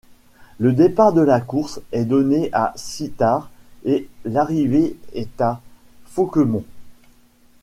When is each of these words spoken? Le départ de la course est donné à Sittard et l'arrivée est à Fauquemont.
Le 0.57 0.73
départ 0.73 1.13
de 1.13 1.21
la 1.21 1.39
course 1.39 1.79
est 1.91 2.05
donné 2.05 2.49
à 2.53 2.73
Sittard 2.75 3.51
et 3.85 4.09
l'arrivée 4.25 4.97
est 5.13 5.39
à 5.39 5.61
Fauquemont. 6.07 6.65